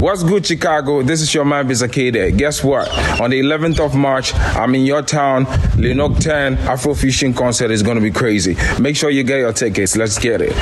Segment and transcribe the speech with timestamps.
[0.00, 1.02] What's good, Chicago?
[1.02, 2.38] This is your man, Bisa Kdei.
[2.38, 2.88] Guess what?
[3.20, 5.44] On the 11th of March, I'm in your town.
[5.74, 8.56] Linok 10 Afrofusion concert is going to be crazy.
[8.80, 9.96] Make sure you get your tickets.
[9.96, 10.52] Let's get it.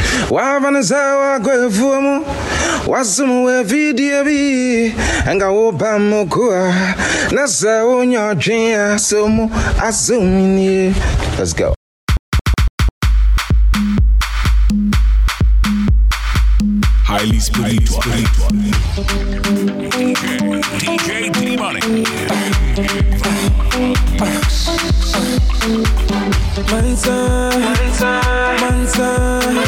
[11.38, 11.75] Let's go.
[17.16, 18.02] Highly spiritual.
[19.88, 20.28] DJ,
[20.76, 21.80] DJ D Money.
[26.70, 27.16] Mansa,
[27.58, 28.20] Mansa,
[28.60, 29.65] Mansa,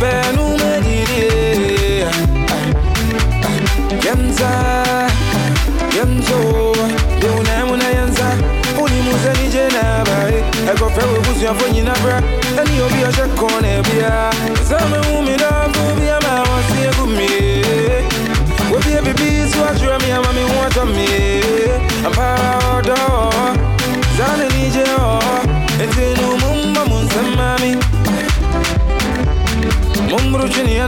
[0.00, 0.47] pé no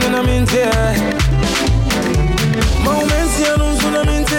[0.01, 1.01] Mumbru chini ya na minti eh.
[2.85, 4.35] Maumensi ya nunsu na minti.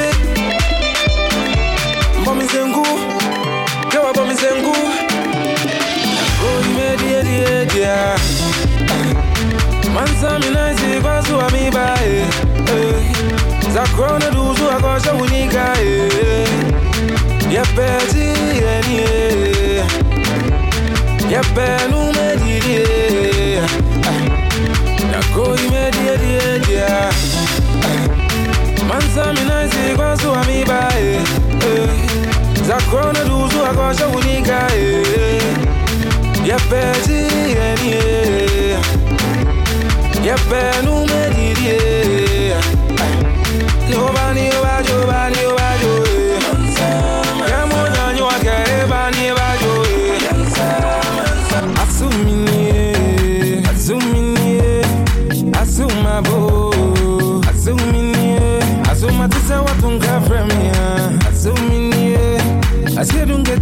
[2.21, 2.85] Mbomi zengu
[3.89, 4.73] Kewa bomi zengu
[6.41, 8.15] Go ime die die dia
[9.93, 11.95] Mansa mi na isi kwa suwa mi ba
[15.13, 16.51] unika eh.
[17.51, 18.31] Yepenu
[21.31, 21.90] mediri
[29.15, 31.19] Mansa mi na isi kwa suwa mi ba eh
[31.67, 31.89] eh.
[33.27, 35.41] Duzu akosha unika eh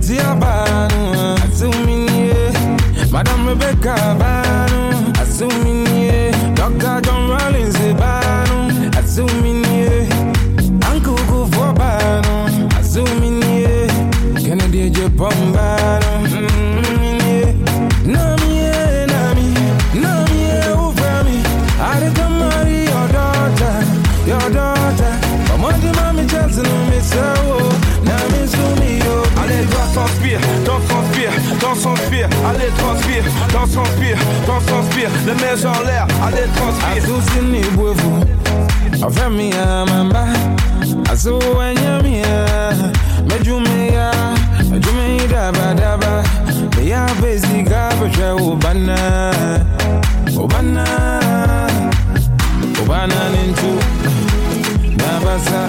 [0.09, 1.35] Asiedungeti abanu.
[1.45, 3.11] Asumini, eh.
[3.11, 3.93] Madam Rebecca
[35.25, 37.03] les mains en l'air, allez transpire.
[37.03, 38.25] asusini bwevu.
[39.07, 40.23] Ọfẹmiya mamba
[41.11, 42.45] asuwanyamiya
[43.29, 44.11] mejumeya
[44.71, 46.23] mejumeyi dabadaba
[46.77, 48.97] meya besika bẹhwẹ obana
[50.37, 50.85] obana
[52.81, 53.71] obana nintu
[54.97, 55.61] nabasa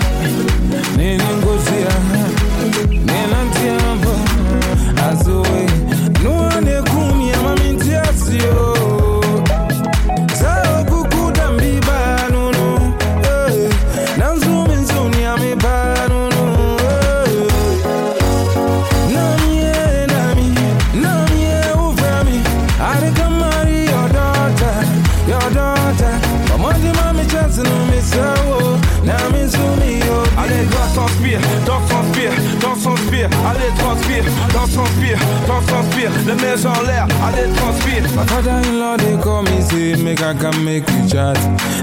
[38.42, 41.36] father-in-law they call me say make I can make you chat.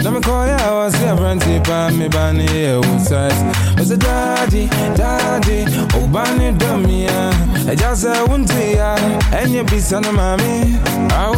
[0.04, 3.32] Now me call ya I was a brandy pa me bani e outside.
[3.78, 4.68] I say daddy,
[4.98, 7.30] daddy, oh bani dummy ya.
[7.70, 8.96] I just uh, say wunti ya,
[9.38, 10.78] and you be son of mommy.
[11.14, 11.30] I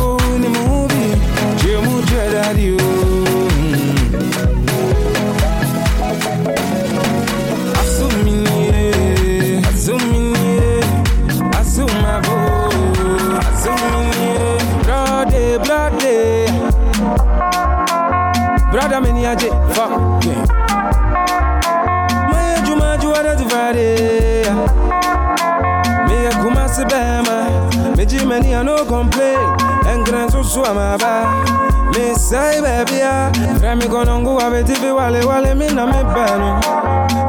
[34.00, 36.62] Frami konongu wa betivi wale wale mina me bano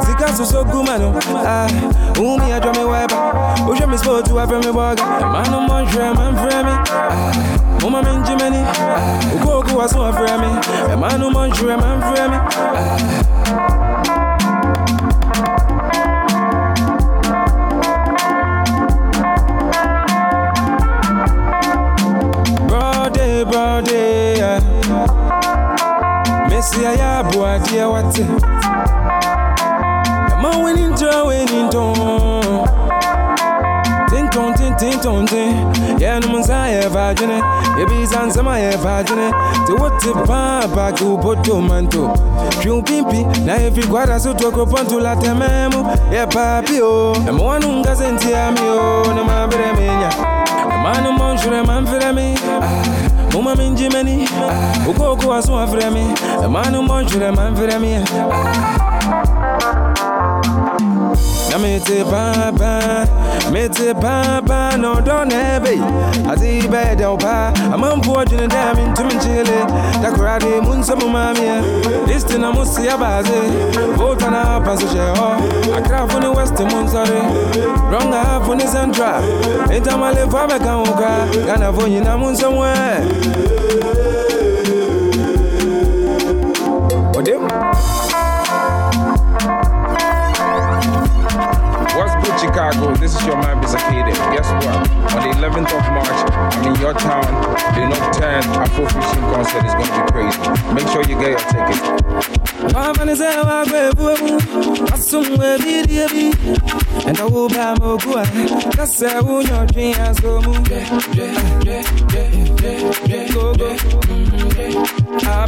[0.07, 1.13] Sika so so gumano
[1.45, 1.67] Ah,
[2.19, 3.17] umi a drame weba.
[3.69, 5.03] Uje mi sport to a frami boga.
[5.33, 7.33] Manu mon shre man frami Ah,
[7.81, 13.70] muma min jimeni Ah, uko kuwa so a frami Manu mon shre man frami Ah
[27.71, 28.43] have what dear what
[30.43, 31.81] Man winning to winning to
[34.11, 37.45] Tin ton tin tin ton tin Yeah, no one's I ever done it
[37.77, 42.09] Baby, sans my ever done it To what the papa to put to manto
[42.61, 47.15] Piu pimpi Na every quadra so to go ponto la tememo Yeah, papi oh.
[47.29, 50.11] I'm one unga senti amio No ma bere menya
[50.83, 55.91] Manu mon shure man fere mi Ah, Muma min jimeni Ah, Uko uko asu afre
[55.91, 56.05] mi
[56.49, 57.95] Manu mon shure man fere mi
[61.51, 61.59] Na
[63.51, 65.79] me te papa, me te papa, no don't ebe.
[66.29, 69.67] Ati ibe de opa, amam po jine dem into min chile.
[70.03, 72.07] Da kurade mun so mami.
[72.07, 73.97] This thing I must see abaze.
[73.97, 75.75] Vota na paso she ho.
[75.75, 77.21] Akra funi west mun sorry.
[77.91, 79.23] Wrong half funi central.
[79.71, 81.29] Enta male fa me kan uka.
[81.47, 82.17] Kana funi na
[92.01, 92.97] What's good, Chicago?
[92.97, 94.17] This is your man, Bisa Kdei.
[94.33, 94.89] Guess what?
[95.13, 97.29] On the 11th of March, I'm in your town.
[97.77, 100.41] The 10 Afro Fusion concert is going to be crazy.
[100.73, 101.61] Make sure you get your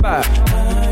[0.02, 0.91] wa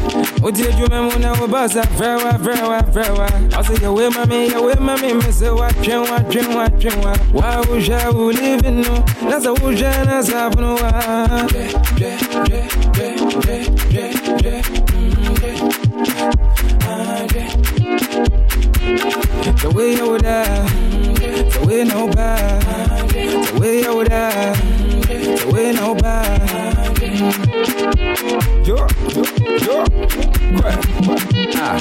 [0.41, 2.79] aya uzete Na seje jawini swa somu Oti edwuma mu na wo basa frɛwa frɛwa
[2.93, 3.27] frɛwa
[3.59, 8.13] ɔsɛ yɛwe ma me yɛwe ma me me sɛ woatwen woatwen woatwen wa wa wohwɛ
[8.13, 8.95] wo living no
[9.29, 10.91] na sɛ wohwɛ na safono wa.
[19.61, 22.61] The way you would the way no bad,
[23.09, 24.80] the way you would the
[25.69, 26.97] no bad.
[28.65, 28.75] Yo,
[29.15, 29.23] yo,
[29.65, 29.83] yo,
[30.57, 31.79] quick, ah.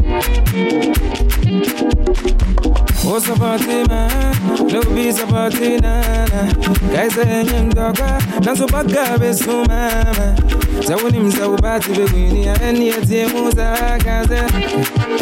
[3.03, 4.69] What's about it, man?
[4.69, 6.53] No beats about it, nana.
[6.93, 8.21] I ain't doga.
[8.45, 10.37] Naso baga besu mama.
[10.87, 14.41] Zawuni msa ubati begwini ya eni eti musa kaze.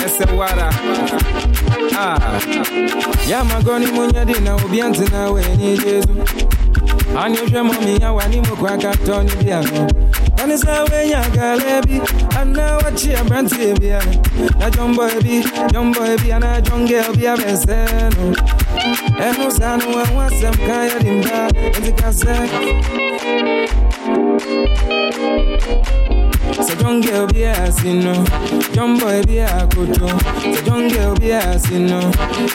[0.07, 0.73] Ese wara.
[1.99, 2.19] Ah.
[3.29, 6.09] Ya magoni munyadi na ubianti na weni jesu.
[7.17, 9.87] Ani ohwɛ mɔ mi ya wani mu kɔ akatɔ ni bi ano.
[10.37, 11.97] Tani sɛ wenya galebi,
[12.39, 14.13] ana wakyi aberanteɛ bi ano.
[14.59, 17.77] Na jɔnbɔ ebi, jɔnbɔ ebi ana jɔngɛ bi abɛsɛ
[18.17, 18.25] no.
[19.19, 21.49] Ɛno saa no ɛho asɛm ka yɛ di mba,
[21.79, 22.35] nti ka sɛ.
[22.39, 22.95] Sɛ jɔngɛ bi asi
[25.27, 26.08] no, jɔnbɔ bi
[29.59, 30.09] akoto.
[30.55, 32.01] Sɛ jɔngɛ bi asi no,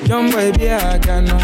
[0.08, 1.38] jɔnbɔ bi aga no.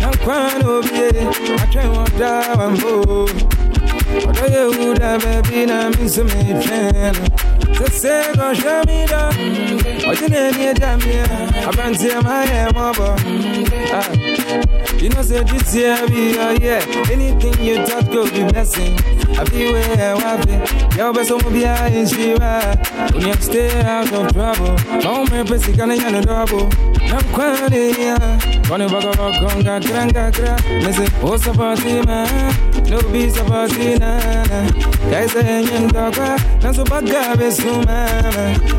[0.00, 1.04] nankɔ kwan obi
[1.62, 2.90] atwɛn wɔ da wambo
[4.28, 7.57] ɔdɔ yɛ wu da baabi na me nso metwɛn no sese kɔhwɛ me dɔ ɔgye
[7.57, 7.57] na
[10.48, 11.22] ani agya meɛ
[11.68, 13.08] abanteɛ ma yɛ mmɔbɔ
[13.90, 14.04] Ah.
[15.00, 16.82] You know, say this year be your year.
[17.10, 18.98] Anything you touch go be blessing.
[19.38, 20.52] I be where I be.
[20.98, 22.76] Yo, best of be I in Shiva.
[23.14, 24.76] When you stay out of trouble.
[25.06, 26.68] Oh, my best, can I no double.
[27.00, 28.38] I'm quite yeah.
[28.68, 30.56] When you back up, come, got granga, gra.
[30.84, 31.36] Me say, oh,
[35.10, 35.24] support man.
[35.24, 35.28] No be support na.
[35.28, 36.62] Guys, I am dogga.
[36.62, 38.78] Now, so bad guy, be so man.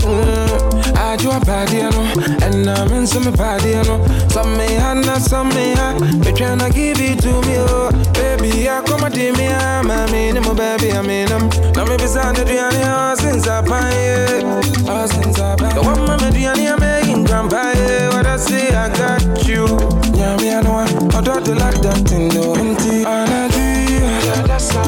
[0.00, 0.49] So,
[1.10, 4.30] when you so bad and you padiano, and I'm in some padiano.
[4.30, 5.94] Some me hana, some me ha.
[5.98, 7.90] Be tryna give it to me, oh.
[8.14, 11.48] Baby, I come at me, mami, ni mo baby, I mean, I'm.
[11.74, 14.40] Now me beside the Diani, oh, since I pay,
[14.88, 15.72] oh, since I pay.
[15.74, 18.08] The one mama Diani, I'm making grandpa, yeah.
[18.14, 19.66] What I say, I got you.
[20.14, 22.54] Yeah, me, I know, I don't like that thing, though.
[22.54, 24.86] Inti, Anadi, yeah, that's all.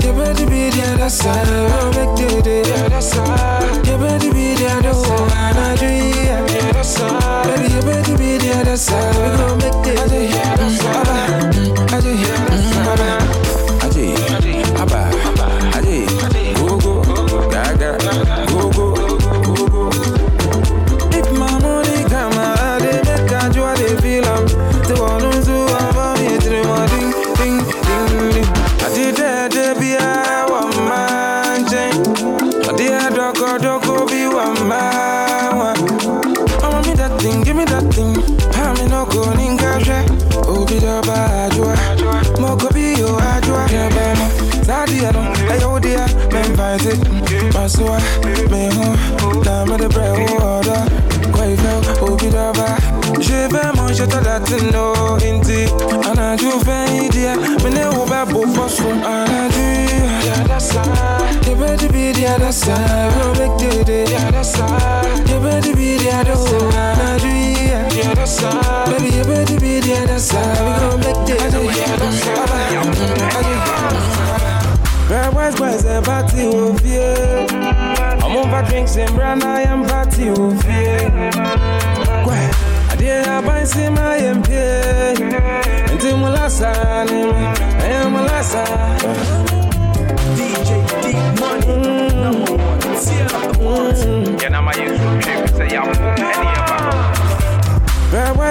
[0.00, 0.57] You better be
[0.96, 1.34] that's all.
[1.34, 3.26] Oh, make the day, yeah, that's all.
[3.86, 5.28] You better be all.
[5.30, 7.44] Anadi, yeah, that's all.
[7.44, 9.12] Baby, you better be there, that's all.
[9.22, 11.94] We gon' make the day, yeah, that's all.
[11.94, 12.47] Adi, Adi,
[62.48, 64.04] be the other side, we'll make the day.
[64.10, 65.28] Yeah, that's right.
[65.28, 66.10] You better be the
[67.94, 68.86] yeah, that's right.
[68.86, 70.18] Baby, you better be the other
[70.64, 71.18] we gon' make.
[78.24, 80.30] I'm over drinks and brand, I am party
[91.40, 91.97] Money,
[92.28, 92.44] I'm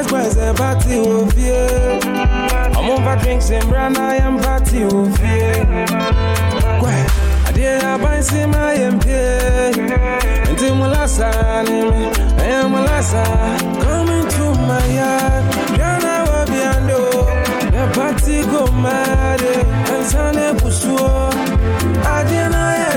[0.07, 0.97] boys, party.
[2.75, 4.81] I'm over drinks and brand, I am party.
[4.81, 4.89] Eh,
[13.83, 15.43] Coming to my yard.
[17.71, 21.31] The party go mad, and Sunday Pusuo.
[22.05, 22.56] I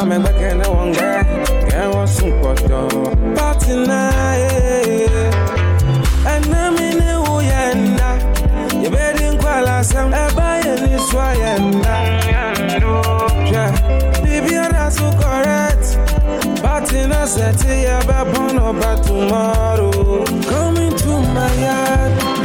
[0.00, 2.88] Yeah, can't want me back and I want guy, can't want some photo.
[3.34, 5.10] Party night,
[6.26, 8.82] and I'm in a woyanda.
[8.82, 11.96] You better in Kuala Sam, I buy any swayanda.
[13.52, 15.98] Yeah, baby, that's so correct.
[16.62, 20.24] But in a set, yeah, but tomorrow.
[20.48, 22.39] Coming to my yard,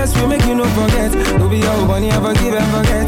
[0.00, 1.12] bless, we make you no forget.
[1.38, 2.99] No be your money, ever give and forget.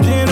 [0.00, 0.29] Forget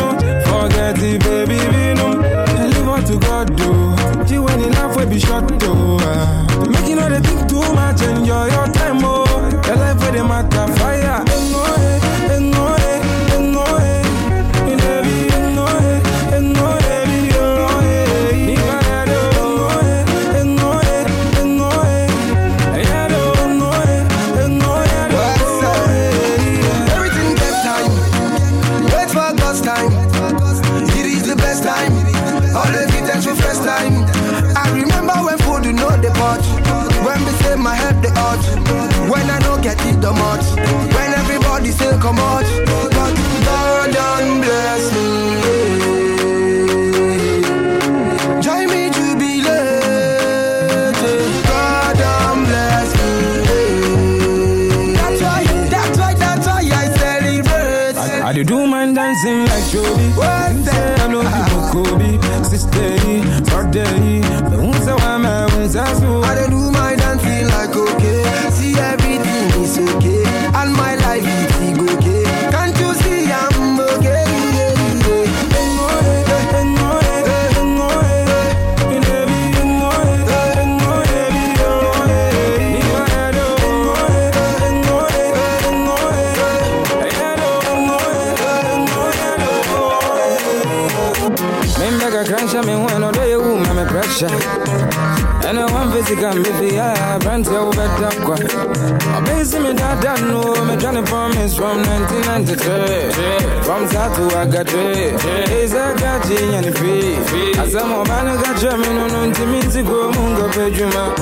[101.06, 103.62] promise from 1993.
[103.62, 105.14] From start to Agadre.
[105.54, 107.14] Is a gachi and free.
[107.62, 111.14] As I'm a man got me no no intimate go mungo pejuma.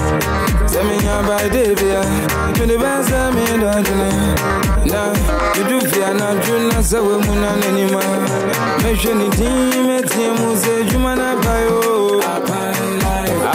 [0.66, 2.00] Send me ya by Davia.
[2.54, 4.88] To the best of me dodging.
[4.88, 5.12] Nah,
[5.56, 8.02] you do fear not do not say we muna anima.
[8.82, 11.80] Make sure ni team me team say juma na bayo.
[11.84, 12.15] Oh.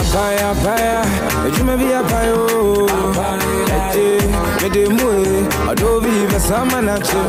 [0.01, 1.01] Apaya apaya,
[1.47, 2.47] ejuma bi apayo.
[2.51, 2.87] Oh.
[3.77, 4.05] Ete
[4.61, 7.21] me de mue, adobe be sama na che.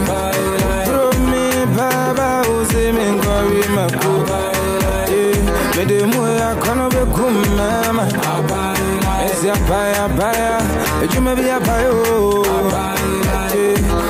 [0.87, 4.13] Throw me baba oh, uze me ngori mako.
[5.77, 8.05] Me de mue akono be kum mama.
[9.27, 10.59] Esi apaya apaya,
[11.05, 11.93] ejuma bi apayo.
[12.09, 12.43] Oh.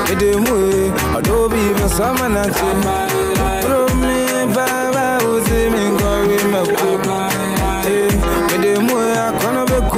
[0.07, 2.69] Me de mue, adobe be sama na che.
[3.61, 6.02] Throw me baba uze me mako.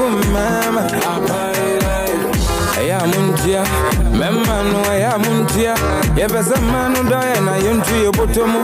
[0.09, 0.87] Mama.
[2.79, 3.63] Eya muntia,
[4.11, 5.75] memma no eya muntia.
[6.17, 8.59] yɛpɛ sɛ mma no dɔ yɛ na yɛntu yɛ bɔtɔ mu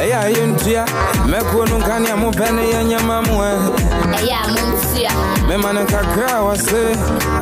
[0.00, 0.82] ɛyɛ a yɛntua
[1.30, 3.50] mɛkuo no nka mopɛ ne yɛnyɛma mu ɛ
[5.48, 6.80] mema no kakra a wɔ se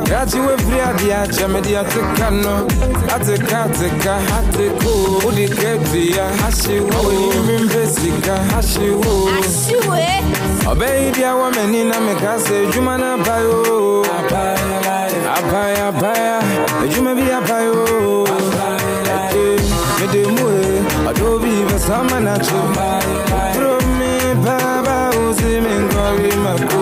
[0.03, 2.67] grakye wafiri adeɛ akyɛ mede ateka no
[3.15, 4.91] ateka ateka ateko
[5.23, 9.11] wode kadua ahyewo ɔyimpempɛ sika ahyewo
[10.71, 14.03] ɔbɛyi bia wɔ m'ani na meka sɛ adwuma no abae o
[15.39, 16.27] abae abae
[16.83, 18.52] adwuma bi abae o
[21.39, 22.59] be sama na che.
[23.55, 26.81] Pro me baba uzi me ngori mako.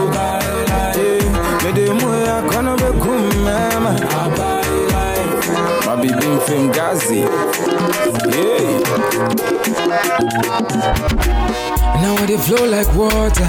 [0.96, 1.24] Eh,
[1.64, 3.92] Me de mue akono be kumama.
[5.86, 8.11] My baby from Gazi.
[12.02, 13.44] Now I flow like water.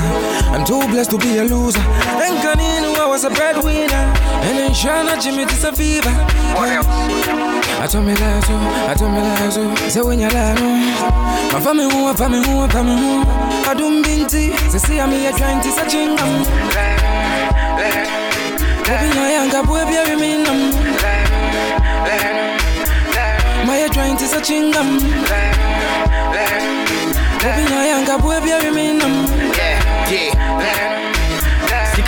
[0.50, 1.78] I'm too blessed to be a loser.
[1.78, 3.94] And Kaninu, I was a breadwinner.
[4.42, 6.10] And then Shana Jimmy is a fever.
[6.10, 8.46] I told me that oh.
[8.46, 8.54] so,
[8.90, 9.74] I told me that oh.
[9.76, 9.88] so.
[9.88, 10.68] Say when you lie, no.
[11.52, 13.22] My family who, my family who, family who.
[13.70, 14.52] I don't binti.
[14.70, 16.18] Say see I'm here trying to search in um.
[16.18, 16.42] them.
[18.82, 20.91] Open your young boy, baby, me
[23.66, 24.98] my joint is a chingam.
[24.98, 25.53] in
[26.35, 26.62] I
[27.37, 28.53] Open your young up, we'll be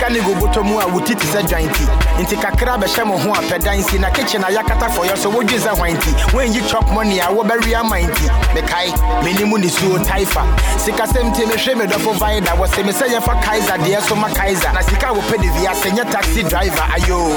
[0.05, 1.85] sika ne go bɔtɔ mu a wo ti te sɛ dwanti
[2.19, 5.29] nti kakra bɛhyɛ mo ho a pɛ dansi na kitchen a yɛakata fɔ yɛ so
[5.29, 7.43] wodwe sɛ hwan nti woanyi chop money a me
[11.85, 12.13] dɔfo
[13.05, 16.85] yɛfa kaiser so ma kaiser na sika a wɔpɛ de wiase nyɛ taxi driver.
[16.95, 17.29] Ayo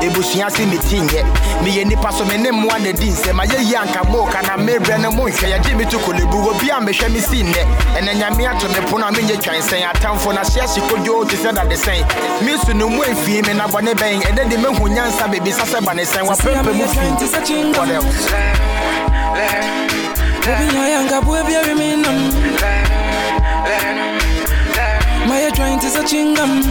[0.00, 1.24] ebusua se metinyɛ
[1.62, 5.10] meyɛ nnipa so me ne mmoa na di nsɛm ayɛyi anka mooka na mebrɛ no
[5.10, 7.62] monhwɛ yɛgye me to kolebu wɔ bi a me si nnɛ
[7.96, 12.11] ɛnɛ nyame me pono a menyɛ twansɛn atamfo na hyeɛ hye kodwoo te sɛ dadesɛn
[12.44, 15.84] me so no mu amfie me na bɔne bɛn ɛnɛ de mehu nyansa bebisa sɛ
[15.84, 18.28] ba ne sɛn wapɛpɛ mu What else?
[20.44, 22.18] Baby, yanka boy be me nam.
[25.28, 26.62] My trying to say chingam.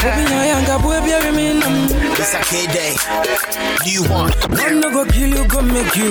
[0.00, 1.88] Baby, yanka boy be me nam.
[2.16, 3.35] It's a K-Day.
[3.84, 4.34] Do you want?
[4.50, 6.10] One no go kill you, go make you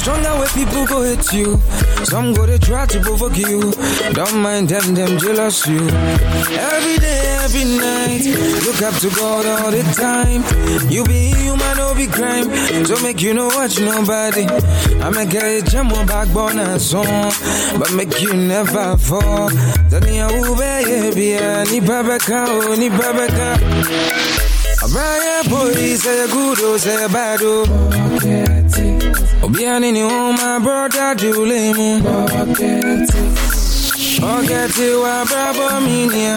[0.00, 0.30] stronger.
[0.38, 1.56] Where people go hate you,
[2.04, 3.72] some go they try to provoke you.
[4.12, 5.80] Don't mind them, them jealous you.
[5.88, 8.24] Every day, every night,
[8.66, 10.42] look up to God all the time.
[10.90, 12.48] You be human, no be crime.
[12.84, 14.44] Don't make you no watch nobody.
[15.00, 17.32] I make a jam on backbone and song,
[17.78, 19.48] but make you never fall.
[19.88, 21.32] Then you baby,
[21.70, 24.45] ni babaka, oh, ni babaka.
[24.86, 27.64] Abraya boy, say a good, oh, say a bad, oh.
[29.42, 32.02] Obiani ni my brother, Julemu.
[34.20, 36.36] Forget it, wa bravo, minia.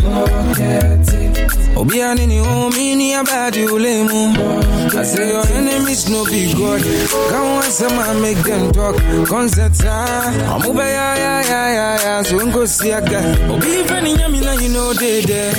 [1.75, 6.81] Obiani ni oh, minia, bad, I say your enemies no be God.
[7.29, 8.95] Come on, some make them talk.
[9.27, 10.65] Concerts, ah.
[10.65, 12.21] Over, ya, ya, ya, ya, ya.
[12.23, 13.47] So, go see a guy.
[13.47, 15.53] Obi, friendly, yamina, you know, they there.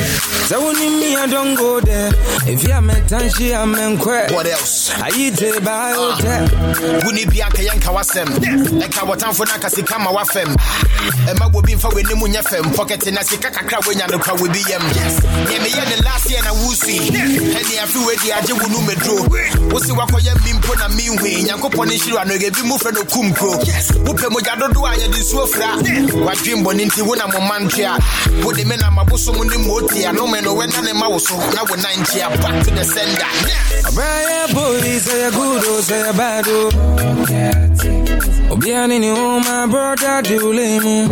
[0.51, 2.11] So, when me, I don't go there.
[2.45, 4.33] If you met Tanshi, I'm in quack.
[4.33, 4.91] What else?
[4.99, 7.05] I eat a biotech.
[7.05, 8.27] wone bia nka yɛnka wasɛm
[8.83, 10.51] ɛka wɔtamfo no aka sika ma wafam
[11.31, 11.49] ɛma ah.
[11.49, 14.83] bobi mfa w'ani mu nyɛ fam pɔkɛte na sika kakra woanya no kwa wobi yam
[14.83, 19.79] neɛ meyɛ ne last year na wosui ɛne afe wadi agye wo no mɛduro wo
[19.79, 23.33] se woakɔyɛ mi mpo na menhui nyankopɔn ne nhyira no yɛbi mu frɛ no kum
[23.35, 23.55] kuro
[24.07, 25.77] wopɛ mogya dodo a yɛde nsuo fra.
[26.27, 27.99] Wadwen bɔne nti wo na mo ma ntwe a
[28.45, 31.97] wode me na mabosom ne mmɔɔti anome no ne ma wo so na wo nan
[32.01, 33.27] nkyea back to the sender
[33.85, 36.71] Abraya boy, say a good, oh, say a bad, oh.
[38.53, 41.09] Obiani ni oh, my brother, Julemu.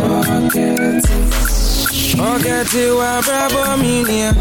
[2.15, 4.33] Forget it, wa bravo, minia.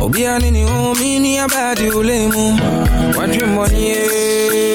[0.00, 3.16] Obiani ni oh, minia, oh, bad, Julemu.
[3.16, 4.69] What you money,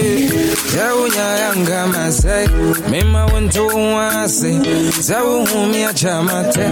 [0.73, 2.47] Zawunya yanga masai
[2.89, 4.59] Mema wento wase
[4.99, 6.65] Zawu humi ya chamate.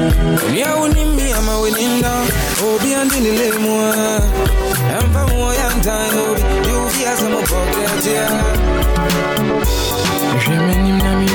[0.50, 2.12] Unia unimi ama weninda
[2.76, 3.96] Obi andini lemwa
[5.02, 8.30] Empa mwa yantai obi Yuvi asa mpoketia
[10.46, 11.30] Sheme nim na mi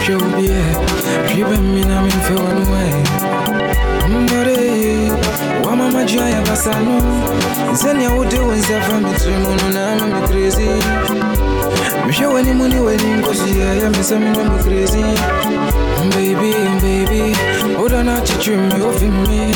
[1.84, 2.94] na mi mfe wanuwe
[4.08, 5.10] Mbore
[5.66, 7.02] Wama majua ya basano.
[7.72, 9.96] Zeni ya ude wenza Mitrimunu na
[10.28, 11.27] crazy Misha
[12.16, 15.04] weni muni weni ngozi ya ya misa mi mami crazy.
[16.10, 17.36] Baby, baby
[17.84, 19.54] Oda na chichumi ofi mi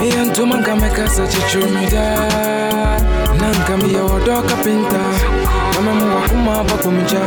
[0.00, 2.18] Mi antuma nkame kasa chichumi da.
[3.40, 4.98] Nanka mi ya wado kapinta
[5.74, 7.20] Kama mwa kuma bako mja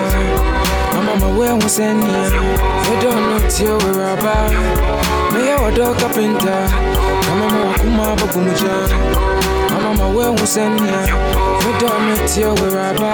[0.95, 2.31] Mama mawe husenia
[2.93, 4.49] Edo no tiyo weraba
[5.33, 5.55] Mi ya?
[5.57, 6.69] Wado kapinta
[7.29, 8.95] Kama mwa kuma bako mja
[9.73, 10.25] Mama mawe
[11.99, 13.13] no tiyo weraba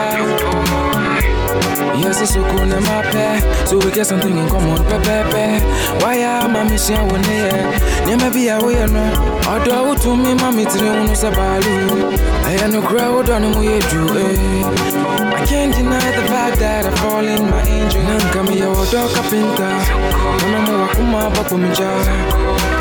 [2.00, 3.40] Yes, it's so cool in my pair.
[3.68, 5.64] So we get something in common, pepe.
[6.04, 7.80] Why am I missing one here?
[8.08, 9.40] Never be away, no.
[9.48, 12.18] Although to me, mommy, three on Sabalu.
[12.46, 14.00] I am no crowd on the way to
[15.36, 18.02] I can't deny the fact that I fall in my angel.
[18.04, 19.70] Nanka me your dog kapinta.
[20.52, 21.90] Mama wakuma baku mija.
[21.90, 21.98] Mama
[22.40, 22.69] mawe husenia.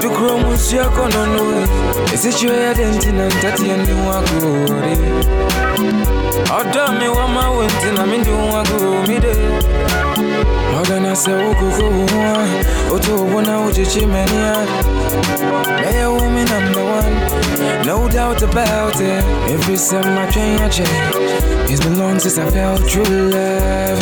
[0.00, 2.12] gonna come see I con don know it.
[2.12, 5.08] Is it your identity and that you know
[6.58, 9.32] ọdọ mi wọ́n máa wẹ̀ tí na mi dùn wọn kúrò mí dé.
[10.78, 12.48] ọ̀gá náà ṣe ó kókó wọn
[12.94, 14.56] ó tó owó náà ó jíjí mẹ́ni á.
[15.82, 17.12] Mẹ́yẹ̀ wú mi number one,
[17.88, 19.24] no doubt about it.
[19.54, 24.00] Every time It's been long since I felt true love.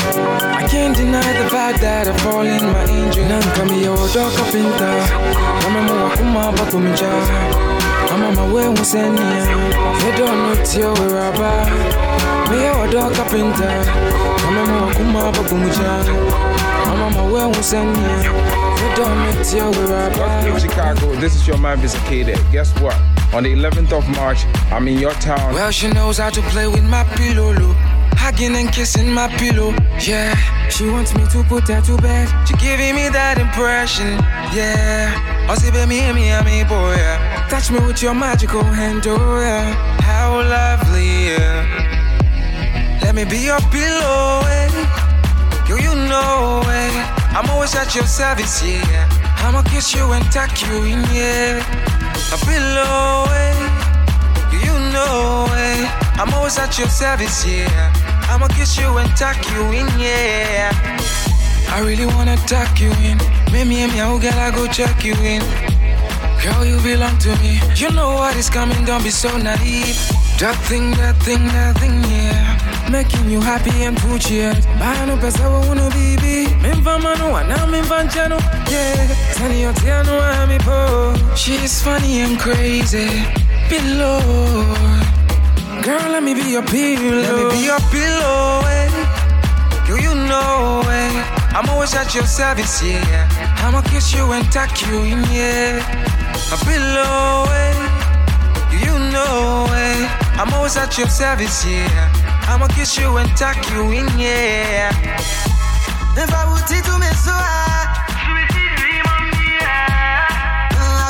[0.61, 3.25] I can't deny the fact that I fall in my angel.
[3.31, 4.91] Nanka mi yẹ ọ̀dọ́ kápẹ́ntà,
[5.63, 7.11] mama mo wà kó máa bá kó mi já.
[8.13, 9.29] I'm on my way, who's any?
[10.03, 11.69] You don't know till we're about.
[12.51, 13.13] Me, a dog.
[14.47, 15.21] I'm on my kuma.
[16.87, 18.66] I'm on my way, any?
[18.87, 20.61] You don't know till we're What's about.
[20.61, 21.15] Chicago?
[21.17, 22.39] This is your man, Bisa Kdei.
[22.53, 22.95] Guess what?
[23.35, 25.53] On the 11th of March, I'm in your town.
[25.53, 27.75] Well, she knows how to play with my pillow, lo.
[28.15, 30.37] Hugging and kissing my pillow, yeah.
[30.69, 32.29] She wants me to put her to bed.
[32.47, 34.23] She giving me that impression,
[34.55, 35.51] yeah.
[35.51, 37.49] Oh, see, baby, me, a boy, yeah.
[37.51, 39.75] Touch me with your magical hand, oh, yeah.
[40.01, 43.01] How lovely, yeah.
[43.03, 44.71] Let me be your pillow, eh.
[45.69, 47.16] Yo, you know, eh.
[47.37, 49.07] I'm always at your service, yeah.
[49.45, 51.61] I'ma kiss you and tuck you in, yeah.
[52.33, 53.53] A pillow, eh.
[54.65, 55.85] You know it.
[56.19, 57.93] I'm always at your service, yeah.
[58.31, 60.73] I'ma kiss you and tuck you in, yeah.
[61.69, 63.19] I really wanna tuck you in.
[63.53, 65.43] Maybe me, oh girl, I go check you in.
[66.43, 67.61] Girl, you belong to me.
[67.77, 69.99] You know what is coming, don't be so naive.
[70.41, 72.66] That thing, that thing, that thing, yeah.
[72.91, 74.63] Making you happy and put you out.
[74.79, 76.47] Buy no pesa, I wanna be be.
[76.63, 76.99] Mimva
[77.89, 78.39] vanchano,
[78.71, 79.35] yeah.
[79.35, 81.35] Tani yo tiano, I'm a po.
[81.35, 83.09] She's funny and crazy.
[83.69, 84.21] Below.
[85.83, 87.23] Girl, let me be your pillow.
[87.23, 88.91] Let me be your pillow, eh.
[89.89, 91.25] You, you know, eh.
[91.55, 93.29] I'm always at your service, yeah.
[93.65, 95.79] I'ma kiss you and tuck you in, yeah.
[96.53, 97.75] A pillow, eh.
[98.73, 100.09] You, you know, eh.
[100.39, 102.16] I'm always at your service, yeah.
[102.49, 104.95] I'ma kiss you and tuck you in, yeah.
[106.17, 107.99] If I would see to me so I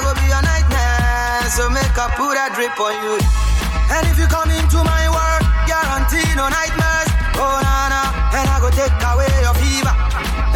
[0.02, 1.46] go be a nightmare.
[1.52, 3.20] So make I put a drip on you.
[3.92, 7.10] And if you come into my world, guarantee no nightmares.
[7.38, 8.02] Oh na na,
[8.34, 9.94] and I go take away your fever.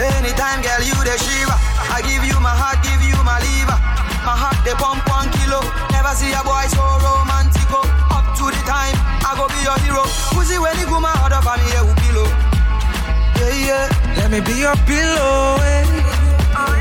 [0.00, 1.54] Anytime, girl, you the shiva.
[1.92, 3.78] I give you my heart, give you my liver.
[4.26, 5.60] My heart they pump one kilo.
[5.92, 7.09] Never see a boy so romantico.
[10.78, 12.28] You go my heart up, I'm here pillow.
[13.40, 13.88] Yeah yeah.
[14.16, 15.84] Let me be your pillow, eh.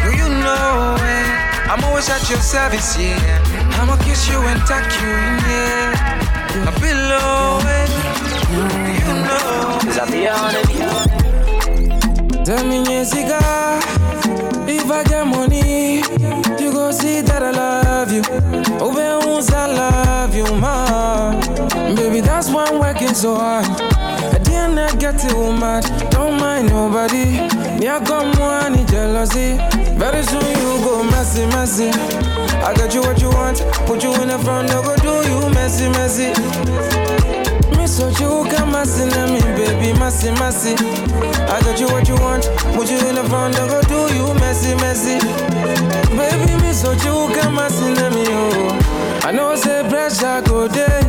[0.04, 1.72] Do you know, eh?
[1.72, 3.18] I'm always at your service, yeah.
[3.80, 6.70] I'ma kiss you and tuck you in, yeah.
[6.70, 7.88] A pillow, eh.
[8.50, 8.62] Do
[9.00, 9.80] you know?
[12.46, 13.40] Tell me, Jessica,
[14.70, 15.98] if I get money,
[16.62, 18.22] you go see that I love you.
[18.80, 19.20] Oh, baby,
[19.56, 21.32] I love you, ma.
[21.96, 23.66] Baby, that's why I'm working so hard.
[23.66, 25.84] I didn't get too mad.
[26.12, 27.48] Don't mind nobody.
[27.80, 29.58] Me, I got money, jealousy.
[29.98, 31.90] Very soon you go messy, messy.
[32.62, 33.60] I got you what you want.
[33.88, 36.30] Put you in the front, no go do you messy, messy.
[37.78, 39.89] Me so you come messy, me baby,
[40.26, 40.86] messy, messy.
[41.48, 42.44] I got you what you want.
[42.76, 45.18] Put you in the front, go do you messy, messy.
[46.16, 49.22] Baby, me so you come messy, me oh.
[49.24, 51.04] I know say pressure go there.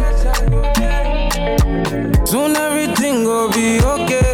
[2.26, 4.32] Soon everything go be okay.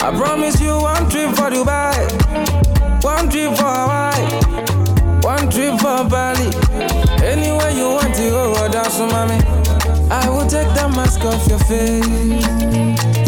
[0.00, 1.94] I promise you one trip for Dubai,
[3.02, 6.50] one trip for Hawaii, one trip for Bali.
[7.24, 9.57] Anywhere you want to go, dance with mommy.
[10.10, 12.06] I will take the mask off your face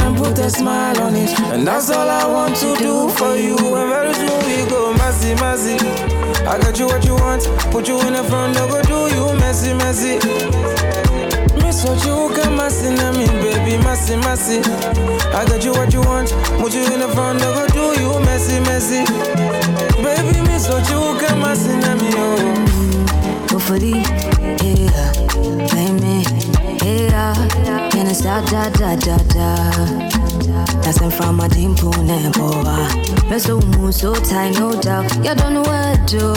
[0.01, 1.39] and put a smile on it.
[1.53, 3.57] And that's all I want to do for you.
[3.57, 5.77] And very soon we go messy, messy.
[6.47, 9.39] I got you what you want, put you in the front, no go do you
[9.39, 10.17] messy, messy.
[11.61, 14.59] Miss what you can messy na me, baby, messy, messy.
[15.37, 18.21] I got you what you want, put you in the front, no go do you
[18.25, 19.05] messy, messy.
[20.03, 23.00] Baby, miss what you can messy na me, oh.
[23.61, 25.13] Hopefully, yeah,
[25.69, 26.25] baby,
[26.83, 31.05] yeah, and it's da da da da da.
[31.05, 33.29] In from my dimple never.
[33.29, 35.15] Me so move so tight, no doubt.
[35.17, 36.33] You don't know what to do.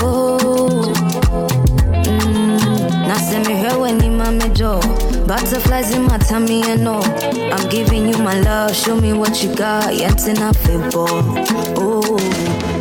[2.03, 4.81] Mm, now send me here when you my jaw.
[5.25, 7.05] Butterflies in my tummy and all.
[7.53, 8.75] I'm giving you my love.
[8.75, 9.95] Show me what you got.
[9.95, 11.07] Yet in a favor.
[11.79, 12.72] Oh.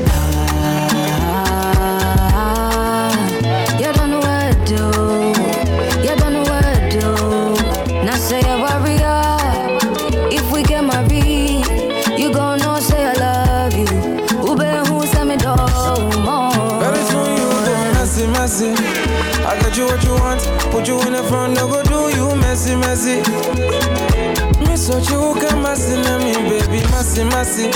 [27.02, 27.66] Messy, messy.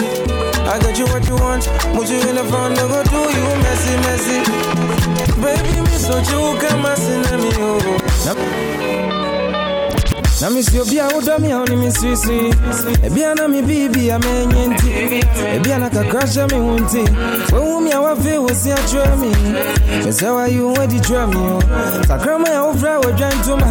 [0.70, 3.44] I got you what you want, put you in the front, no go do you
[3.64, 4.38] messy, messy.
[5.42, 9.25] Baby, miss what you messy, na me, oh.
[10.40, 12.51] Na mesi obi a wodɔ me a wone me sirisiri
[13.07, 14.88] ebia eh, na me biribi a mɛnyɛ nti
[15.57, 17.03] ebia na kakra hyɛ me ho nti
[17.53, 19.31] wowu me a woafei wɔ si akyerɛ me?
[20.03, 21.59] Hwɛ sɛ wayi wo adi kyerɛ me o
[22.09, 23.68] sakrama a wofrɛ wɔdwa ntoma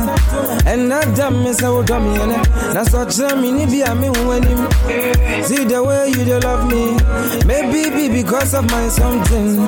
[0.66, 4.32] ɛnna da me sɛ wodɔ me ɛnɛ na sɛ ɔkyerɛ me ne bi a mehu
[4.36, 4.62] anim
[5.46, 6.98] see the way you dey love me.
[7.46, 9.68] Maybe be because of my something.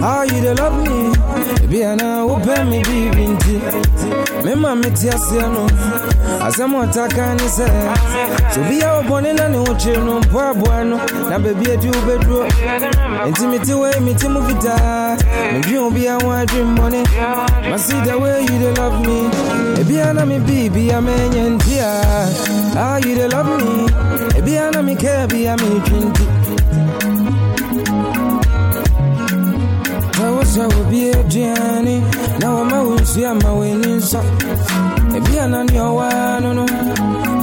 [0.00, 1.14] How you dey love me.
[1.62, 3.15] Ebia na wopɛ me biribi
[4.56, 5.66] nti mema mete aseɛ no
[6.46, 7.66] asɛm ɔtaka ne sɛ
[8.52, 10.96] sɛ obia wɔbɔne na ne ho kyere no mpoaboa no
[11.30, 12.46] na baabi adi wobɛduro
[13.26, 15.16] enti mete wei mete mu fitaa
[15.52, 17.02] medwen obia ho adwemmɔne
[17.70, 19.28] masi the way you dey love me.
[19.80, 21.90] Ebia na me biribia mɛnyɛ nti a
[22.78, 23.86] ah you dey love me.
[24.38, 26.24] Ebia na mekɛ bia metwi nti
[30.24, 34.20] Ɛwɔ sɛ obi aduane na wɔma wo nsu ama w'ani nsɔ
[35.16, 36.64] ebia na ne ɔwaa no no.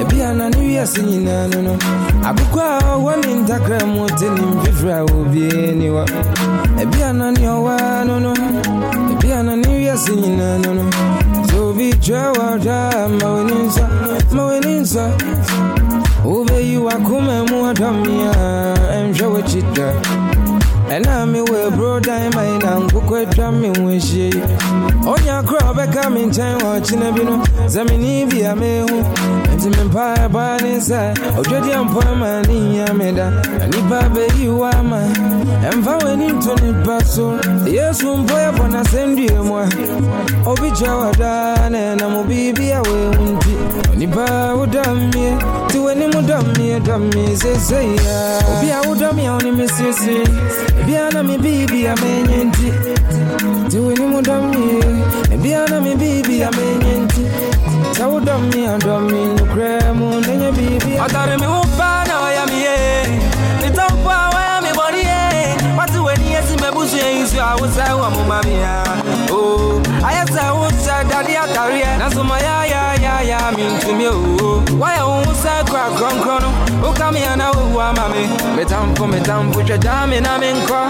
[0.01, 1.73] Ebia na ne wiase nyinaa no no
[2.27, 6.03] akokɔ a ɔwɔ ne ntakra mu te ne mfifiri a obie ni hɔ
[6.81, 8.33] ebia na ne ɔwaa no no.
[9.13, 10.83] Ebia na ne wiase nyinaa no no
[11.47, 12.77] sɛ obi twɛ wɔ ɔdwa
[13.19, 13.85] ma w'ani nsɔ
[14.35, 15.03] ma w'ani nsɔ
[16.23, 18.37] wobɛyi wakoma mu adɔme a
[18.97, 19.87] ɛnhwɛ w'akyi da
[20.93, 24.41] ɛna me wɔ aburo dan ma yi na nkokɔ atwa me ho ahyia yi
[25.11, 27.35] ɔnya kora ɔbɛka me nkyɛn wɔ ɔkyena bi no
[27.73, 28.97] sɛ menni bi a mehu
[29.51, 30.99] enti mempae baa ne sɛ
[31.39, 33.27] ɔdwadeɛ mpɔ ma ne nyia me da.
[33.57, 34.99] Na nnipa bɛyi wo ama
[35.69, 37.25] ɛmfa w'ani nto nipa so
[37.65, 39.65] yesu mpo yɛbɔ n'asɛmdue mu a
[40.51, 43.53] obi kyerɛ wɔ daa na ɛnam biribi a wɔahu nti
[43.91, 44.25] onipa
[44.57, 45.31] wodɔ mmie
[45.65, 48.17] nti w'anim dɔ mmie dɔ mmie seesei a
[48.51, 49.65] obi a wodɔ me a wo ne me
[50.83, 52.67] sirisiri ebia na me biribi a menyɛ nti.
[53.65, 54.79] Nti w'anim dɔ mmie
[55.33, 57.23] ebia na me biribi a menyɛ nti.
[57.95, 61.65] Sɛ wodɔ me a dɔ me nokorɛ mu na nyɛ biribi a Ọ̀tọ̀rọ̀ mi ń
[61.77, 62.23] bá náà
[68.13, 68.83] mú ma mi yá.
[69.31, 71.97] O ayẹ́sẹ̀ ń sẹ́ dání àtàrí ẹ̀.
[72.01, 74.15] Nàṣọmọ yá yá yá yá mi ń tumi o.
[74.81, 76.49] Wáyà òun sẹ́ kọ́ àkọ́nkọ́ nù.
[76.87, 78.23] Ó ká mi yàn náà wù àmà mi.
[78.57, 80.83] Mẹ̀tàǹfọ̀ mẹ̀tàǹfọ̀ jẹjà mi náà mi ń kọ́.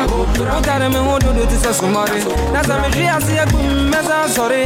[0.55, 2.19] Ó tàrí mi hún dúdú ti sẹ́ sùmọ́rí.
[2.53, 4.61] Nàṣà mi ṣí àṣì ẹkùn mẹ́sà sọ̀rí.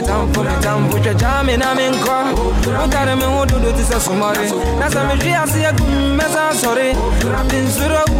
[0.00, 2.16] Metamfo, metamfo, jaja mi na mi nkọ.
[2.84, 4.48] Utare mi hu dudu ti sẹ sumọri.
[4.80, 6.88] Nasa mi fi ase ekum mẹsa sọri.
[7.48, 8.19] Ti nsuro wu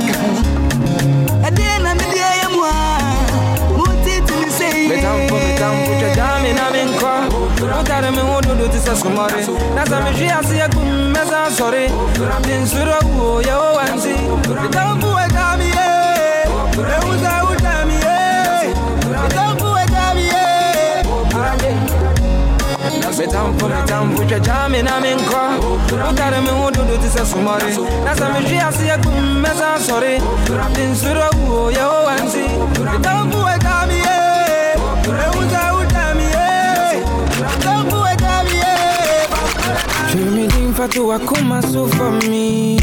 [0.00, 0.30] kafu
[1.46, 2.70] Adena media ya mwa
[3.76, 7.12] Mutiti mi say Metamfo, metamfo, jaja mi na mi nkọ.
[7.80, 9.46] Utare mi hu dudu ti sẹ sumọri.
[9.74, 11.88] Nasa mi fi ase ekum mẹsa sọri.
[12.42, 14.14] Ti nsuro wu yẹ o wa nti.
[14.62, 15.13] Metamfo ẹja mi
[23.18, 25.42] Metamfo, metamfo, jaja mi na mi nkọ.
[26.10, 27.72] Utare mi hu dudu ti sẹ sumọri.
[28.04, 30.14] Nasa mi fi ase ekum mẹsa sọri.
[30.74, 32.44] Ti nsuro wu yẹ o wa nti.
[32.84, 34.18] Metamfo ẹja mi ye.
[35.24, 36.48] Ewusa uta mi ye.
[37.40, 38.74] Metamfo ẹja mi ye.
[40.12, 42.78] Dreaming fatu wakuma so for me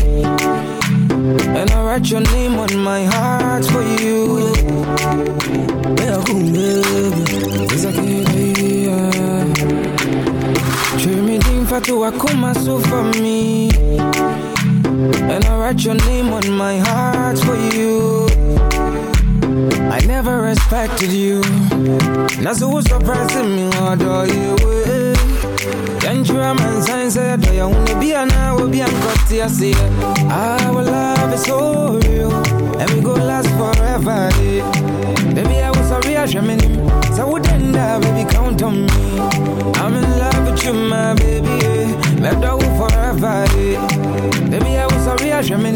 [1.60, 4.50] And I write your name on my heart for you
[6.00, 6.82] Yeah, baby
[7.74, 7.92] It's a
[11.80, 13.70] kid, yeah Dreaming fatu wakuma so for me.
[15.32, 18.28] And I write your name on my heart for you.
[19.90, 21.42] I never respected you.
[22.42, 24.56] Now so what's surprising me, adore you
[24.86, 25.16] eh.
[26.02, 29.74] Yanjura man sign say do you wanna be an hour be an to see
[30.30, 32.32] Our love is so real
[32.80, 34.30] and we go last forever.
[35.34, 36.60] Baby I was a real shaman
[37.16, 38.30] So wouldn't that baby
[38.64, 39.20] on me.
[39.80, 41.47] I'm in love with you my baby.
[41.47, 42.01] Yeah.
[42.20, 43.45] Let go forever.
[44.49, 45.76] Baby I was a real shaman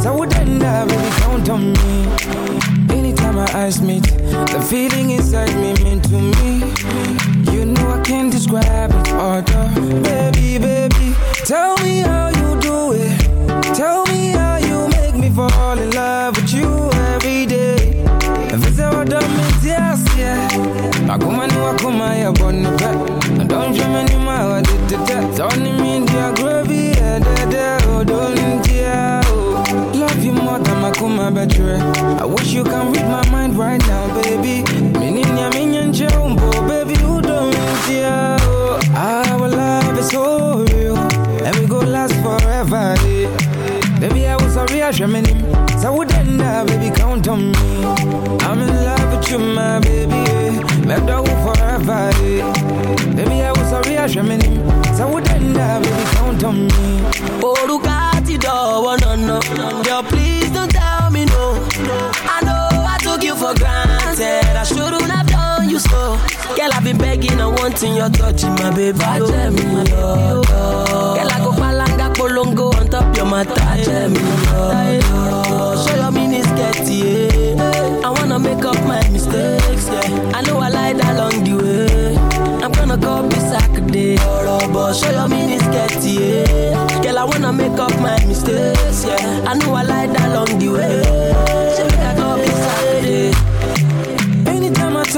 [0.00, 2.94] So wouldn't that baby count on me?
[2.94, 6.72] Anytime our eyes meet The feeling inside me mean to me.
[7.52, 9.64] You know I can't describe it order
[10.02, 11.14] Baby, baby
[11.44, 13.74] Tell me how you do it.
[13.74, 16.52] Tell me how you make me fall in love with
[18.72, 19.96] i come wadamitia
[21.14, 23.21] I come, ni wakuma ya bonipet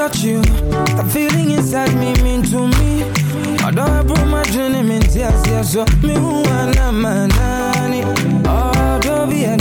[0.08, 0.42] got you.
[0.42, 3.04] That feeling inside me mean to me.
[3.64, 8.02] Although I broke my dream in tears, yes, so me who wanna manani.
[8.46, 9.56] Oh, don't be a,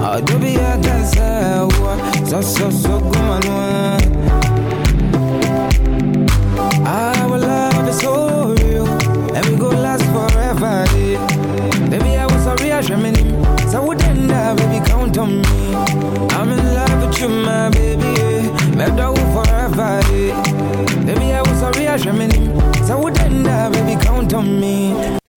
[0.00, 0.74] oh, do be a
[1.18, 4.15] oh, what, So, so, so, come on,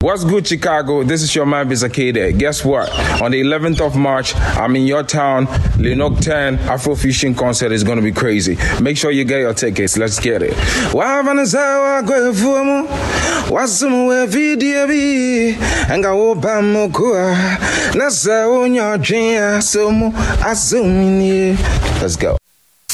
[0.09, 1.03] What's good, Chicago?
[1.03, 2.35] This is your man Bisa Kdei.
[2.35, 2.89] Guess what?
[3.21, 5.45] On the 11th of March, I'm in your town.
[5.77, 8.57] Lenok 10 Afro Fishing concert is gonna be crazy.
[8.81, 9.99] Make sure you get your tickets.
[9.99, 10.55] Let's get it.
[22.01, 22.38] let's go